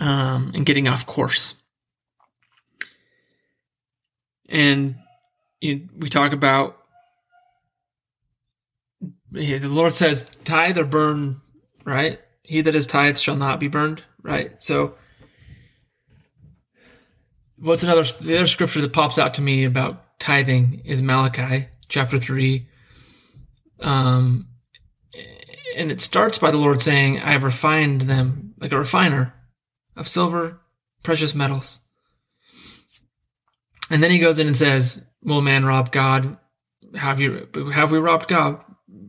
um, 0.00 0.50
and 0.54 0.66
getting 0.66 0.88
off 0.88 1.06
course. 1.06 1.54
And 4.48 4.96
you, 5.60 5.88
we 5.96 6.08
talk 6.08 6.32
about 6.32 6.76
the 9.30 9.58
Lord 9.60 9.92
says, 9.92 10.24
tithe 10.44 10.78
or 10.78 10.84
burn, 10.84 11.40
right? 11.84 12.20
He 12.42 12.62
that 12.62 12.74
is 12.74 12.86
tithe 12.86 13.18
shall 13.18 13.36
not 13.36 13.60
be 13.60 13.68
burned, 13.68 14.02
right? 14.26 14.62
So, 14.62 14.94
what's 17.58 17.82
another 17.82 18.02
the 18.02 18.36
other 18.36 18.46
scripture 18.46 18.80
that 18.80 18.92
pops 18.92 19.18
out 19.18 19.34
to 19.34 19.42
me 19.42 19.64
about 19.64 20.18
tithing 20.18 20.82
is 20.84 21.00
Malachi 21.00 21.68
chapter 21.88 22.18
three, 22.18 22.68
um, 23.80 24.48
and 25.76 25.90
it 25.92 26.00
starts 26.00 26.38
by 26.38 26.50
the 26.50 26.56
Lord 26.56 26.82
saying, 26.82 27.20
"I 27.20 27.32
have 27.32 27.44
refined 27.44 28.02
them 28.02 28.54
like 28.60 28.72
a 28.72 28.78
refiner 28.78 29.34
of 29.96 30.08
silver, 30.08 30.60
precious 31.02 31.34
metals." 31.34 31.80
And 33.88 34.02
then 34.02 34.10
he 34.10 34.18
goes 34.18 34.40
in 34.40 34.48
and 34.48 34.56
says, 34.56 35.04
"Will 35.22 35.42
man 35.42 35.64
rob 35.64 35.92
God? 35.92 36.36
Have 36.96 37.20
you 37.20 37.48
have 37.72 37.92
we 37.92 37.98
robbed 37.98 38.28
God 38.28 38.60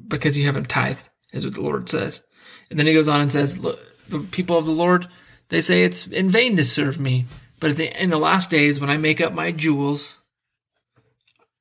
because 0.08 0.38
you 0.38 0.46
haven't 0.46 0.70
tithed?" 0.70 1.10
Is 1.34 1.44
what 1.44 1.56
the 1.56 1.62
Lord 1.62 1.90
says. 1.90 2.22
And 2.70 2.78
then 2.78 2.86
he 2.86 2.94
goes 2.94 3.08
on 3.08 3.20
and 3.20 3.32
says, 3.32 3.58
"Look, 3.58 3.80
the 4.10 4.20
people 4.20 4.58
of 4.58 4.66
the 4.66 4.72
Lord, 4.72 5.08
they 5.50 5.62
say 5.62 5.84
it's 5.84 6.08
in 6.08 6.30
vain 6.30 6.58
to 6.58 6.66
serve 6.66 7.00
me, 7.00 7.26
but 7.60 7.78
the, 7.78 8.02
in 8.02 8.10
the 8.10 8.18
last 8.18 8.50
days 8.50 8.80
when 8.80 8.90
I 8.90 8.98
make 8.98 9.22
up 9.22 9.34
my 9.34 9.52
jewels, 9.52 10.20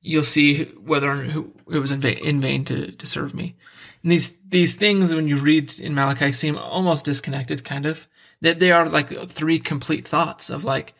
you'll 0.00 0.22
see 0.22 0.64
whether 0.64 1.14
who 1.14 1.52
it 1.70 1.78
was 1.78 1.92
in 1.92 2.00
vain, 2.00 2.18
in 2.18 2.40
vain 2.40 2.64
to, 2.66 2.92
to 2.92 3.06
serve 3.06 3.34
me." 3.34 3.56
And 4.02 4.12
these 4.12 4.32
these 4.48 4.74
things, 4.74 5.14
when 5.14 5.28
you 5.28 5.36
read 5.36 5.78
in 5.80 5.94
Malachi, 5.94 6.32
seem 6.32 6.56
almost 6.56 7.04
disconnected, 7.04 7.64
kind 7.64 7.86
of. 7.86 8.06
That 8.42 8.60
they 8.60 8.70
are 8.70 8.88
like 8.88 9.30
three 9.30 9.58
complete 9.58 10.06
thoughts 10.06 10.50
of 10.50 10.62
like 10.62 10.94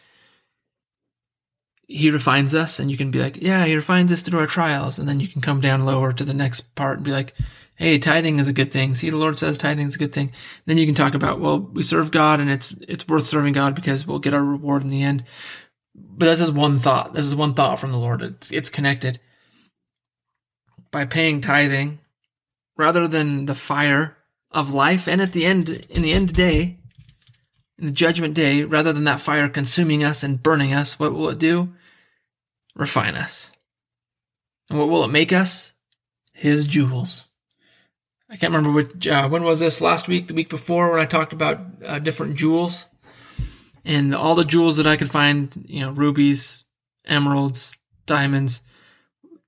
he 1.88 2.10
refines 2.10 2.54
us 2.54 2.78
and 2.78 2.90
you 2.90 2.96
can 2.96 3.10
be 3.10 3.20
like 3.20 3.40
yeah 3.40 3.64
he 3.64 3.76
refines 3.76 4.10
us 4.10 4.22
through 4.22 4.40
our 4.40 4.46
trials 4.46 4.98
and 4.98 5.08
then 5.08 5.20
you 5.20 5.28
can 5.28 5.40
come 5.40 5.60
down 5.60 5.84
lower 5.84 6.12
to 6.12 6.24
the 6.24 6.34
next 6.34 6.74
part 6.74 6.96
and 6.96 7.04
be 7.04 7.12
like 7.12 7.32
hey 7.76 7.98
tithing 7.98 8.38
is 8.38 8.48
a 8.48 8.52
good 8.52 8.72
thing 8.72 8.94
see 8.94 9.10
the 9.10 9.16
lord 9.16 9.38
says 9.38 9.58
tithing 9.58 9.86
is 9.86 9.96
a 9.96 9.98
good 9.98 10.12
thing 10.12 10.32
then 10.66 10.78
you 10.78 10.86
can 10.86 10.94
talk 10.94 11.14
about 11.14 11.40
well 11.40 11.58
we 11.58 11.82
serve 11.82 12.10
god 12.10 12.40
and 12.40 12.50
it's 12.50 12.74
it's 12.88 13.06
worth 13.08 13.24
serving 13.24 13.52
god 13.52 13.74
because 13.74 14.06
we'll 14.06 14.18
get 14.18 14.34
our 14.34 14.44
reward 14.44 14.82
in 14.82 14.90
the 14.90 15.02
end 15.02 15.24
but 15.94 16.26
this 16.26 16.40
is 16.40 16.50
one 16.50 16.78
thought 16.78 17.14
this 17.14 17.26
is 17.26 17.34
one 17.34 17.54
thought 17.54 17.78
from 17.78 17.92
the 17.92 17.98
lord 17.98 18.22
it's 18.22 18.50
it's 18.50 18.70
connected 18.70 19.20
by 20.90 21.04
paying 21.04 21.40
tithing 21.40 21.98
rather 22.76 23.08
than 23.08 23.46
the 23.46 23.54
fire 23.54 24.16
of 24.50 24.72
life 24.72 25.06
and 25.06 25.20
at 25.20 25.32
the 25.32 25.44
end 25.44 25.68
in 25.90 26.02
the 26.02 26.12
end 26.12 26.32
day 26.32 26.78
in 27.78 27.86
the 27.86 27.92
judgment 27.92 28.34
day, 28.34 28.62
rather 28.62 28.92
than 28.92 29.04
that 29.04 29.20
fire 29.20 29.48
consuming 29.48 30.02
us 30.02 30.22
and 30.22 30.42
burning 30.42 30.72
us, 30.72 30.98
what 30.98 31.12
will 31.12 31.28
it 31.28 31.38
do? 31.38 31.74
Refine 32.74 33.16
us. 33.16 33.50
And 34.70 34.78
what 34.78 34.88
will 34.88 35.04
it 35.04 35.08
make 35.08 35.32
us? 35.32 35.72
His 36.32 36.66
jewels. 36.66 37.28
I 38.28 38.36
can't 38.36 38.54
remember 38.54 38.72
which, 38.72 39.06
uh, 39.06 39.28
when 39.28 39.44
was 39.44 39.60
this 39.60 39.80
last 39.80 40.08
week, 40.08 40.26
the 40.26 40.34
week 40.34 40.48
before, 40.48 40.90
when 40.90 41.00
I 41.00 41.06
talked 41.06 41.32
about 41.32 41.60
uh, 41.84 41.98
different 41.98 42.36
jewels. 42.36 42.86
And 43.84 44.14
all 44.14 44.34
the 44.34 44.44
jewels 44.44 44.78
that 44.78 44.86
I 44.86 44.96
could 44.96 45.10
find, 45.10 45.64
you 45.68 45.80
know, 45.80 45.92
rubies, 45.92 46.64
emeralds, 47.06 47.78
diamonds, 48.04 48.60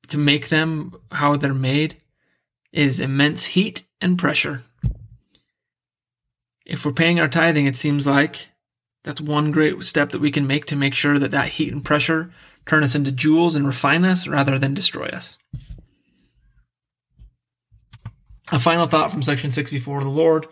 to 0.09 0.19
make 0.19 0.49
them 0.49 0.95
how 1.11 1.37
they're 1.37 1.53
made 1.53 1.97
is 2.73 3.01
immense 3.01 3.47
heat 3.47 3.83
and 4.01 4.17
pressure 4.17 4.63
if 6.69 6.85
we're 6.85 6.93
paying 6.93 7.19
our 7.19 7.29
tithing, 7.29 7.67
it 7.67 7.77
seems 7.77 8.07
like 8.07 8.49
that's 9.03 9.21
one 9.21 9.51
great 9.51 9.83
step 9.83 10.11
that 10.11 10.21
we 10.21 10.31
can 10.31 10.47
make 10.47 10.67
to 10.67 10.77
make 10.77 10.95
sure 10.95 11.19
that 11.19 11.31
that 11.31 11.49
heat 11.49 11.73
and 11.73 11.85
pressure 11.85 12.31
turn 12.67 12.85
us 12.85 12.95
into 12.95 13.11
jewels 13.11 13.57
and 13.57 13.67
refine 13.67 14.05
us 14.05 14.29
rather 14.29 14.59
than 14.59 14.75
destroy 14.75 15.09
us. 15.09 15.39
A 18.51 18.59
final 18.59 18.87
thought 18.87 19.11
from 19.11 19.23
section 19.23 19.51
64 19.51 20.01
the 20.01 20.09
Lord 20.09 20.47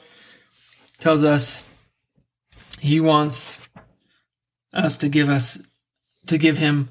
tells 0.99 1.25
us 1.25 1.59
he 2.79 3.01
wants 3.01 3.57
us 4.75 4.97
to 4.99 5.09
give 5.09 5.29
us 5.29 5.59
to 6.27 6.39
give 6.39 6.59
him 6.59 6.91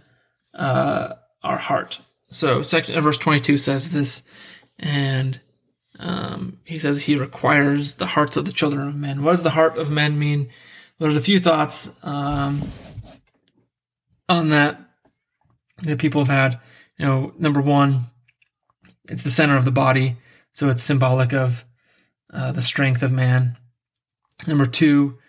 uh, 0.54 1.14
our 1.44 1.58
heart. 1.58 2.00
So 2.30 2.62
section 2.62 3.00
verse 3.02 3.18
22 3.18 3.58
says 3.58 3.92
this 3.92 4.24
and 4.80 5.40
um, 6.00 6.60
he 6.64 6.80
says 6.80 7.04
he 7.04 7.16
requires 7.16 7.96
the 7.96 8.08
hearts 8.08 8.38
of 8.38 8.46
the 8.46 8.52
children 8.52 8.88
of 8.88 8.96
men. 8.96 9.24
What 9.24 9.32
does 9.32 9.44
the 9.44 9.52
heart 9.52 9.78
of 9.78 9.90
men 9.90 10.20
mean? 10.20 10.50
There's 10.98 11.18
a 11.18 11.22
few 11.22 11.40
thoughts 11.40 11.90
um, 12.04 12.70
on 14.28 14.50
that 14.50 14.80
that 15.84 16.00
people 16.00 16.24
have 16.24 16.36
had. 16.36 16.60
You 16.98 17.06
know, 17.06 17.34
number 17.38 17.62
one, 17.62 18.06
it's 19.10 19.24
the 19.24 19.30
center 19.30 19.58
of 19.58 19.66
the 19.66 19.72
body, 19.72 20.18
so 20.56 20.70
it's 20.70 20.82
symbolic 20.82 21.34
of 21.34 21.64
uh, 22.34 22.52
the 22.52 22.62
strength 22.62 23.04
of 23.04 23.12
man. 23.12 23.58
Number 24.48 24.66
two, 24.66 25.20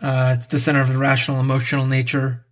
uh, 0.00 0.36
it's 0.38 0.46
the 0.46 0.58
center 0.58 0.80
of 0.80 0.90
the 0.92 0.98
rational, 0.98 1.40
emotional 1.40 1.84
nature, 1.84 2.46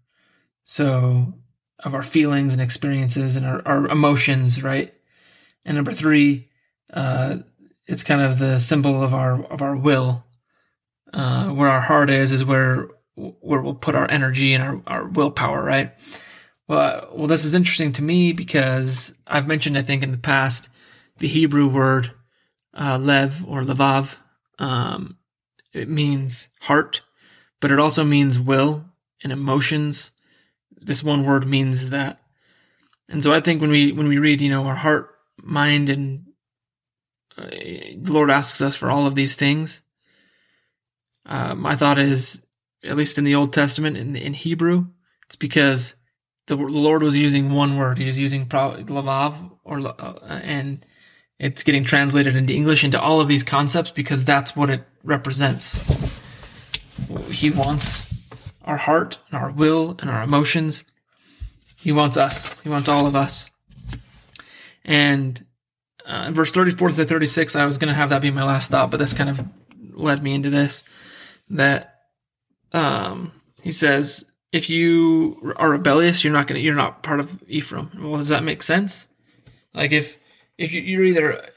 so 0.65 1.33
of 1.79 1.95
our 1.95 2.03
feelings 2.03 2.53
and 2.53 2.61
experiences 2.61 3.37
and 3.37 3.47
our, 3.47 3.63
our 3.67 3.87
emotions, 3.87 4.63
right? 4.63 4.93
And 5.65 5.77
number 5.77 5.93
three, 5.93 6.51
uh, 6.93 7.39
it's 7.87 8.05
kind 8.05 8.21
of 8.21 8.39
the 8.39 8.59
symbol 8.59 9.03
of 9.03 9.15
our 9.15 9.45
of 9.47 9.63
our 9.63 9.77
will. 9.77 10.25
Uh, 11.13 11.49
where 11.49 11.71
our 11.71 11.81
heart 11.81 12.11
is 12.11 12.33
is 12.33 12.45
where 12.45 12.89
where 13.15 13.63
we'll 13.63 13.75
put 13.75 13.95
our 13.95 14.11
energy 14.11 14.53
and 14.53 14.63
our, 14.63 14.83
our 14.87 15.09
willpower, 15.09 15.63
right? 15.63 15.95
Well, 16.67 17.09
well, 17.15 17.27
this 17.27 17.45
is 17.45 17.55
interesting 17.55 17.93
to 17.93 18.03
me 18.03 18.33
because 18.33 19.15
I've 19.27 19.49
mentioned, 19.49 19.79
I 19.79 19.83
think, 19.83 20.03
in 20.03 20.11
the 20.11 20.19
past, 20.19 20.69
the 21.19 21.29
Hebrew 21.29 21.69
word 21.69 22.13
uh, 22.79 22.99
lev 22.99 23.45
or 23.47 23.63
levav. 23.63 24.17
Um, 24.59 25.19
it 25.73 25.89
means 25.89 26.49
heart, 26.61 27.03
but 27.61 27.71
it 27.71 27.79
also 27.79 28.05
means 28.05 28.39
will 28.39 28.85
and 29.23 29.33
emotions. 29.33 30.11
This 30.81 31.03
one 31.03 31.25
word 31.25 31.47
means 31.47 31.91
that, 31.91 32.21
and 33.09 33.23
so 33.23 33.33
I 33.33 33.41
think 33.41 33.61
when 33.61 33.71
we 33.71 33.93
when 33.93 34.09
we 34.09 34.19
read, 34.19 34.41
you 34.41 34.51
know, 34.51 34.65
our 34.65 34.77
heart, 34.77 35.11
mind, 35.43 35.91
and 35.91 36.25
the 37.37 38.13
Lord 38.13 38.31
asks 38.31 38.61
us 38.61 38.77
for 38.77 38.91
all 38.91 39.07
of 39.07 39.15
these 39.15 39.37
things. 39.37 39.83
Uh, 41.27 41.55
my 41.55 41.77
thought 41.77 41.99
is, 41.99 42.41
at 42.83 42.97
least 42.97 43.19
in 43.19 43.25
the 43.25 43.35
Old 43.35 43.53
Testament, 43.53 43.97
in, 43.97 44.17
in 44.17 44.35
Hebrew, 44.35 44.87
it's 45.27 45.37
because 45.37 45.95
the, 46.47 46.57
the 46.57 46.63
Lord 46.63 47.03
was 47.03 47.17
using 47.17 47.53
one 47.53 47.77
word. 47.77 47.99
He 47.99 48.07
was 48.07 48.19
using 48.19 48.47
pro- 48.47 48.83
lavav, 48.85 49.53
or 49.65 49.81
uh, 49.87 50.15
and 50.43 50.85
it's 51.39 51.63
getting 51.63 51.85
translated 51.85 52.35
into 52.35 52.53
English 52.53 52.83
into 52.85 53.01
all 53.01 53.21
of 53.21 53.29
these 53.29 53.45
concepts 53.45 53.91
because 53.91 54.25
that's 54.25 54.57
what 54.57 54.71
it 54.71 54.83
represents. 55.05 55.83
He 57.31 57.51
wants 57.51 58.07
our 58.65 58.77
heart 58.77 59.19
and 59.31 59.41
our 59.41 59.51
will 59.51 59.97
and 60.01 60.11
our 60.11 60.23
emotions. 60.23 60.83
He 61.77 61.93
wants 61.93 62.17
us. 62.17 62.59
He 62.63 62.69
wants 62.69 62.89
all 62.89 63.07
of 63.07 63.15
us. 63.15 63.51
And 64.85 65.45
uh, 66.05 66.31
verse 66.33 66.51
34 66.51 66.91
to 66.91 67.05
36, 67.05 67.55
I 67.55 67.67
was 67.67 67.79
going 67.79 67.89
to 67.89 67.95
have 67.95 68.11
that 68.11 68.23
be 68.23 68.31
my 68.31 68.43
last 68.43 68.71
thought, 68.71 68.91
but 68.91 68.97
this 68.97 69.15
kind 69.15 69.31
of 69.31 69.45
led 69.93 70.23
me 70.23 70.35
into 70.35 70.51
this. 70.51 70.83
That 71.51 72.01
um, 72.73 73.33
he 73.63 73.71
says, 73.71 74.25
if 74.51 74.69
you 74.69 75.55
are 75.57 75.71
rebellious, 75.71 76.25
you're 76.25 76.33
not 76.33 76.47
going 76.47 76.59
to, 76.59 76.65
you're 76.65 76.75
not 76.75 77.03
part 77.03 77.21
of 77.21 77.43
Ephraim. 77.47 77.91
Well, 77.99 78.19
does 78.19 78.29
that 78.29 78.43
make 78.43 78.63
sense? 78.63 79.07
Like 79.73 79.93
if, 79.93 80.19
if 80.59 80.73
you're 80.73 81.05
either 81.05 81.51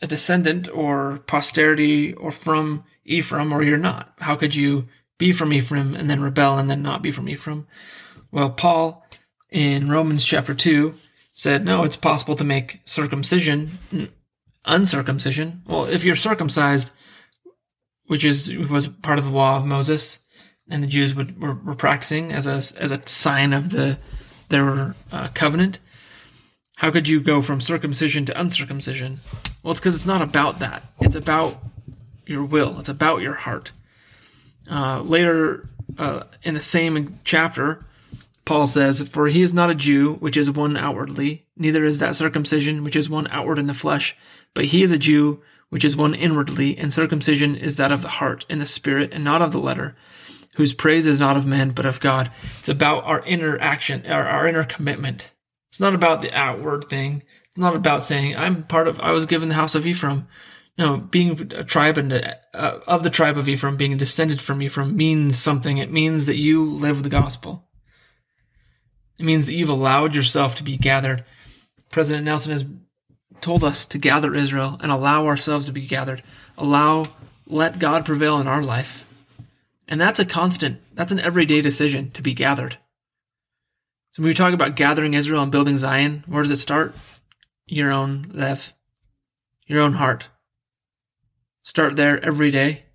a 0.00 0.06
descendant 0.06 0.68
or 0.72 1.18
posterity 1.26 2.14
or 2.14 2.32
from 2.32 2.84
Ephraim 3.04 3.52
or 3.52 3.62
you're 3.62 3.76
not, 3.76 4.14
how 4.18 4.36
could 4.36 4.54
you 4.54 4.88
be 5.18 5.32
from 5.32 5.52
Ephraim 5.52 5.94
and 5.94 6.08
then 6.08 6.22
rebel 6.22 6.58
and 6.58 6.70
then 6.70 6.82
not 6.82 7.02
be 7.02 7.12
from 7.12 7.28
Ephraim? 7.28 7.66
Well, 8.32 8.50
Paul 8.50 9.04
in 9.50 9.90
Romans 9.90 10.24
chapter 10.24 10.54
2 10.54 10.94
said, 11.34 11.64
no, 11.64 11.82
it's 11.82 11.96
possible 11.96 12.36
to 12.36 12.44
make 12.44 12.80
circumcision 12.84 13.78
uncircumcision. 14.64 15.62
Well, 15.66 15.86
if 15.86 16.04
you're 16.04 16.16
circumcised, 16.16 16.90
which 18.06 18.24
is 18.24 18.54
was 18.56 18.88
part 18.88 19.18
of 19.18 19.24
the 19.24 19.30
law 19.30 19.56
of 19.56 19.66
Moses, 19.66 20.18
and 20.68 20.82
the 20.82 20.88
Jews 20.88 21.14
would, 21.14 21.40
were, 21.40 21.54
were 21.54 21.74
practicing 21.74 22.32
as 22.32 22.46
a 22.46 22.56
as 22.80 22.90
a 22.90 23.02
sign 23.06 23.52
of 23.52 23.70
the 23.70 23.98
their 24.48 24.94
uh, 25.12 25.28
covenant. 25.34 25.80
How 26.80 26.90
could 26.90 27.08
you 27.10 27.20
go 27.20 27.42
from 27.42 27.60
circumcision 27.60 28.24
to 28.24 28.40
uncircumcision? 28.40 29.20
Well, 29.62 29.72
it's 29.72 29.80
because 29.80 29.94
it's 29.94 30.06
not 30.06 30.22
about 30.22 30.60
that. 30.60 30.82
It's 30.98 31.14
about 31.14 31.62
your 32.24 32.42
will. 32.42 32.80
It's 32.80 32.88
about 32.88 33.20
your 33.20 33.34
heart. 33.34 33.72
Uh, 34.70 35.02
later 35.02 35.68
uh, 35.98 36.22
in 36.42 36.54
the 36.54 36.62
same 36.62 37.20
chapter, 37.22 37.84
Paul 38.46 38.66
says, 38.66 39.02
For 39.02 39.26
he 39.26 39.42
is 39.42 39.52
not 39.52 39.68
a 39.68 39.74
Jew, 39.74 40.14
which 40.20 40.38
is 40.38 40.50
one 40.50 40.74
outwardly, 40.78 41.44
neither 41.54 41.84
is 41.84 41.98
that 41.98 42.16
circumcision, 42.16 42.82
which 42.82 42.96
is 42.96 43.10
one 43.10 43.26
outward 43.26 43.58
in 43.58 43.66
the 43.66 43.74
flesh, 43.74 44.16
but 44.54 44.64
he 44.64 44.82
is 44.82 44.90
a 44.90 44.96
Jew, 44.96 45.42
which 45.68 45.84
is 45.84 45.96
one 45.96 46.14
inwardly, 46.14 46.78
and 46.78 46.94
circumcision 46.94 47.56
is 47.56 47.76
that 47.76 47.92
of 47.92 48.00
the 48.00 48.08
heart, 48.08 48.46
in 48.48 48.58
the 48.58 48.64
spirit, 48.64 49.12
and 49.12 49.22
not 49.22 49.42
of 49.42 49.52
the 49.52 49.60
letter, 49.60 49.96
whose 50.54 50.72
praise 50.72 51.06
is 51.06 51.20
not 51.20 51.36
of 51.36 51.44
men, 51.44 51.72
but 51.72 51.84
of 51.84 52.00
God. 52.00 52.32
It's 52.60 52.70
about 52.70 53.04
our 53.04 53.22
inner 53.26 53.58
action, 53.60 54.06
our, 54.06 54.26
our 54.26 54.48
inner 54.48 54.64
commitment. 54.64 55.30
It's 55.80 55.82
not 55.82 55.94
about 55.94 56.20
the 56.20 56.30
outward 56.34 56.90
thing. 56.90 57.22
It's 57.46 57.56
not 57.56 57.74
about 57.74 58.04
saying, 58.04 58.36
I'm 58.36 58.64
part 58.64 58.86
of, 58.86 59.00
I 59.00 59.12
was 59.12 59.24
given 59.24 59.48
the 59.48 59.54
house 59.54 59.74
of 59.74 59.86
Ephraim. 59.86 60.28
No, 60.76 60.98
being 60.98 61.50
a 61.54 61.64
tribe 61.64 61.96
and 61.96 62.12
uh, 62.12 62.80
of 62.86 63.02
the 63.02 63.08
tribe 63.08 63.38
of 63.38 63.48
Ephraim, 63.48 63.78
being 63.78 63.96
descended 63.96 64.42
from 64.42 64.60
Ephraim 64.60 64.94
means 64.94 65.38
something. 65.38 65.78
It 65.78 65.90
means 65.90 66.26
that 66.26 66.36
you 66.36 66.70
live 66.70 67.02
the 67.02 67.08
gospel. 67.08 67.66
It 69.18 69.24
means 69.24 69.46
that 69.46 69.54
you've 69.54 69.70
allowed 69.70 70.14
yourself 70.14 70.54
to 70.56 70.62
be 70.62 70.76
gathered. 70.76 71.24
President 71.90 72.26
Nelson 72.26 72.52
has 72.52 72.66
told 73.40 73.64
us 73.64 73.86
to 73.86 73.96
gather 73.96 74.34
Israel 74.34 74.76
and 74.82 74.92
allow 74.92 75.26
ourselves 75.26 75.64
to 75.64 75.72
be 75.72 75.86
gathered. 75.86 76.22
Allow, 76.58 77.06
let 77.46 77.78
God 77.78 78.04
prevail 78.04 78.36
in 78.36 78.46
our 78.46 78.62
life. 78.62 79.06
And 79.88 79.98
that's 79.98 80.20
a 80.20 80.26
constant, 80.26 80.82
that's 80.92 81.10
an 81.10 81.20
everyday 81.20 81.62
decision 81.62 82.10
to 82.10 82.20
be 82.20 82.34
gathered. 82.34 82.76
So 84.12 84.22
when 84.22 84.28
we 84.30 84.34
talk 84.34 84.52
about 84.52 84.74
gathering 84.74 85.14
Israel 85.14 85.42
and 85.42 85.52
building 85.52 85.78
Zion, 85.78 86.24
where 86.26 86.42
does 86.42 86.50
it 86.50 86.56
start? 86.56 86.96
Your 87.66 87.92
own 87.92 88.26
lev, 88.34 88.72
your 89.66 89.80
own 89.80 89.94
heart. 89.94 90.28
Start 91.62 91.94
there 91.94 92.24
every 92.24 92.50
day, 92.50 92.86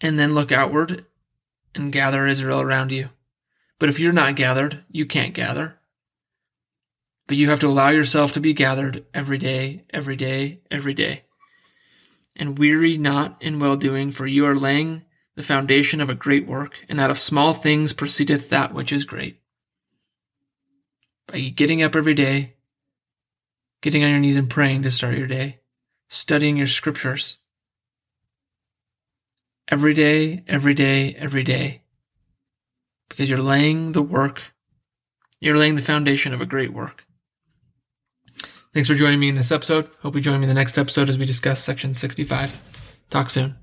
and 0.00 0.16
then 0.16 0.34
look 0.34 0.52
outward 0.52 1.06
and 1.74 1.92
gather 1.92 2.26
Israel 2.26 2.60
around 2.60 2.92
you. 2.92 3.08
But 3.80 3.88
if 3.88 3.98
you're 3.98 4.12
not 4.12 4.36
gathered, 4.36 4.84
you 4.90 5.06
can't 5.06 5.34
gather. 5.34 5.78
But 7.26 7.36
you 7.36 7.48
have 7.50 7.60
to 7.60 7.68
allow 7.68 7.90
yourself 7.90 8.32
to 8.34 8.40
be 8.40 8.52
gathered 8.52 9.04
every 9.12 9.38
day, 9.38 9.84
every 9.92 10.16
day, 10.16 10.60
every 10.70 10.94
day. 10.94 11.24
And 12.36 12.58
weary 12.58 12.96
not 12.96 13.42
in 13.42 13.58
well 13.58 13.76
doing, 13.76 14.12
for 14.12 14.26
you 14.26 14.46
are 14.46 14.54
laying 14.54 15.02
the 15.34 15.42
foundation 15.42 16.00
of 16.00 16.08
a 16.08 16.14
great 16.14 16.46
work, 16.46 16.74
and 16.88 17.00
out 17.00 17.10
of 17.10 17.18
small 17.18 17.52
things 17.52 17.92
proceedeth 17.92 18.50
that 18.50 18.72
which 18.72 18.92
is 18.92 19.04
great. 19.04 19.39
By 21.30 21.40
getting 21.40 21.82
up 21.82 21.94
every 21.94 22.14
day, 22.14 22.54
getting 23.82 24.02
on 24.02 24.10
your 24.10 24.18
knees 24.18 24.36
and 24.36 24.50
praying 24.50 24.82
to 24.82 24.90
start 24.90 25.16
your 25.16 25.26
day, 25.26 25.60
studying 26.08 26.56
your 26.56 26.66
scriptures. 26.66 27.38
Every 29.68 29.94
day, 29.94 30.42
every 30.48 30.74
day, 30.74 31.14
every 31.14 31.44
day 31.44 31.82
because 33.10 33.28
you're 33.28 33.42
laying 33.42 33.92
the 33.92 34.00
work, 34.00 34.54
you're 35.40 35.58
laying 35.58 35.74
the 35.74 35.82
foundation 35.82 36.32
of 36.32 36.40
a 36.40 36.46
great 36.46 36.72
work. 36.72 37.04
Thanks 38.72 38.88
for 38.88 38.94
joining 38.94 39.20
me 39.20 39.28
in 39.28 39.34
this 39.34 39.52
episode. 39.52 39.90
Hope 40.00 40.14
you 40.14 40.20
join 40.22 40.38
me 40.40 40.44
in 40.44 40.48
the 40.48 40.54
next 40.54 40.78
episode 40.78 41.10
as 41.10 41.18
we 41.18 41.26
discuss 41.26 41.62
section 41.62 41.92
65. 41.92 42.58
Talk 43.10 43.28
soon. 43.28 43.56